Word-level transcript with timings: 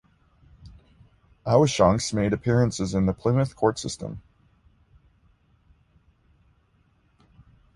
Awashonks 1.45 2.11
made 2.11 2.33
appearances 2.33 2.95
in 2.95 3.05
the 3.05 3.13
Plymouth 3.13 3.55
court 3.55 3.77
system. 3.77 4.19